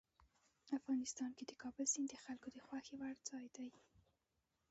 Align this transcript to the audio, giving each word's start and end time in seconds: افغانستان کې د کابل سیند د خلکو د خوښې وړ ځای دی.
افغانستان 0.77 1.31
کې 1.37 1.43
د 1.47 1.51
کابل 1.61 1.85
سیند 1.93 2.07
د 2.11 2.15
خلکو 2.23 2.47
د 2.51 2.57
خوښې 2.65 2.95
وړ 2.99 3.15
ځای 3.29 3.45
دی. 3.55 3.69